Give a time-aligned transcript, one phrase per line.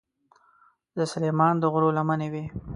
[0.97, 2.45] د سلیمان د غرو لمنې وې.